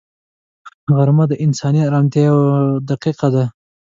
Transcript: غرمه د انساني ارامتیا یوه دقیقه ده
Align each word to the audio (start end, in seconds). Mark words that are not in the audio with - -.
غرمه 0.95 1.25
د 1.31 1.33
انساني 1.45 1.81
ارامتیا 1.85 2.21
یوه 2.29 2.51
دقیقه 2.89 3.27
ده 3.35 3.45